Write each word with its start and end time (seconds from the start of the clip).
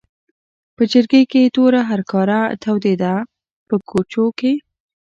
په 0.75 0.83
چرګۍ 0.91 1.23
کې 1.31 1.39
یې 1.45 1.53
توره 1.55 1.81
هرکاره 1.91 2.39
تودېده 2.63 3.15
په 3.67 3.75
کوچو 3.89 4.25
کې. 4.39 4.53